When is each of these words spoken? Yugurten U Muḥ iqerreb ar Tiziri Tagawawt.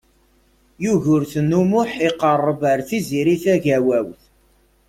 Yugurten 0.83 1.49
U 1.59 1.61
Muḥ 1.71 1.89
iqerreb 2.07 2.61
ar 2.71 2.79
Tiziri 2.87 3.35
Tagawawt. 3.43 4.21